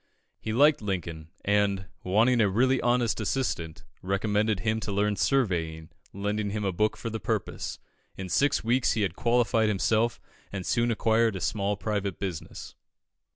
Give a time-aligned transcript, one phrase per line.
[0.39, 6.49] He liked Lincoln, and, wanting a really honest assistant, recommended him to learn surveying, lending
[6.49, 7.77] him a book for the purpose.
[8.17, 10.19] In six weeks he had qualified himself,
[10.51, 12.73] and soon acquired a small private business.